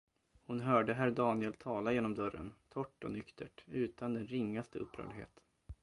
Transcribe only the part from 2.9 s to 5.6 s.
och nyktert, utan den ringaste upprördhet.